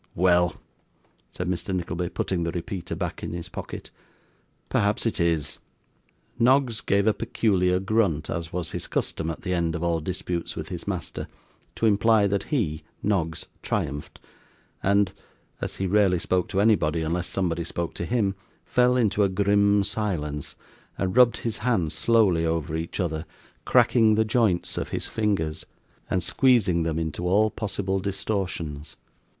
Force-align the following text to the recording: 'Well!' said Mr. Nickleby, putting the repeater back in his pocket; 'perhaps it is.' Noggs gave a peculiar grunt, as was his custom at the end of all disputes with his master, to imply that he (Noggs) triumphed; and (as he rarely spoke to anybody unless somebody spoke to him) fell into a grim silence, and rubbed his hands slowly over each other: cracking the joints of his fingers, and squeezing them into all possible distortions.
'Well!' 0.15 0.55
said 1.31 1.47
Mr. 1.47 1.75
Nickleby, 1.75 2.09
putting 2.09 2.41
the 2.43 2.51
repeater 2.51 2.95
back 2.95 3.21
in 3.21 3.33
his 3.33 3.49
pocket; 3.49 3.91
'perhaps 4.67 5.05
it 5.05 5.19
is.' 5.19 5.59
Noggs 6.39 6.81
gave 6.81 7.05
a 7.05 7.13
peculiar 7.13 7.79
grunt, 7.79 8.27
as 8.27 8.51
was 8.51 8.71
his 8.71 8.87
custom 8.87 9.29
at 9.29 9.41
the 9.43 9.53
end 9.53 9.75
of 9.75 9.83
all 9.83 9.99
disputes 9.99 10.55
with 10.55 10.69
his 10.69 10.87
master, 10.87 11.27
to 11.75 11.85
imply 11.85 12.25
that 12.25 12.45
he 12.49 12.81
(Noggs) 13.03 13.45
triumphed; 13.61 14.19
and 14.81 15.13
(as 15.61 15.75
he 15.75 15.85
rarely 15.85 16.17
spoke 16.17 16.47
to 16.47 16.59
anybody 16.59 17.03
unless 17.03 17.27
somebody 17.27 17.63
spoke 17.63 17.93
to 17.93 18.05
him) 18.05 18.33
fell 18.65 18.97
into 18.97 19.21
a 19.21 19.29
grim 19.29 19.83
silence, 19.83 20.55
and 20.97 21.15
rubbed 21.15 21.37
his 21.37 21.59
hands 21.59 21.93
slowly 21.93 22.43
over 22.43 22.75
each 22.75 22.99
other: 22.99 23.23
cracking 23.65 24.15
the 24.15 24.25
joints 24.25 24.79
of 24.79 24.89
his 24.89 25.05
fingers, 25.05 25.67
and 26.09 26.23
squeezing 26.23 26.81
them 26.81 26.97
into 26.97 27.27
all 27.27 27.51
possible 27.51 27.99
distortions. 27.99 28.95